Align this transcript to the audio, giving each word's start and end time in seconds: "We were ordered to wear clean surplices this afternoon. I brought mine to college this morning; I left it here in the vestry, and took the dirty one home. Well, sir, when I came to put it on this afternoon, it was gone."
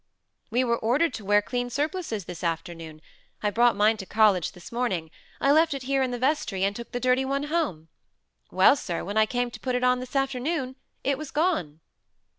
"We 0.49 0.63
were 0.63 0.79
ordered 0.79 1.13
to 1.13 1.23
wear 1.25 1.43
clean 1.43 1.69
surplices 1.69 2.25
this 2.25 2.43
afternoon. 2.43 3.03
I 3.43 3.51
brought 3.51 3.75
mine 3.75 3.97
to 3.97 4.07
college 4.07 4.53
this 4.53 4.71
morning; 4.71 5.11
I 5.39 5.51
left 5.51 5.75
it 5.75 5.83
here 5.83 6.01
in 6.01 6.09
the 6.09 6.17
vestry, 6.17 6.63
and 6.63 6.75
took 6.75 6.91
the 6.91 6.99
dirty 6.99 7.23
one 7.23 7.43
home. 7.53 7.87
Well, 8.49 8.75
sir, 8.75 9.03
when 9.03 9.17
I 9.17 9.27
came 9.27 9.51
to 9.51 9.59
put 9.59 9.75
it 9.75 9.83
on 9.83 9.99
this 9.99 10.15
afternoon, 10.15 10.75
it 11.03 11.19
was 11.19 11.29
gone." 11.29 11.81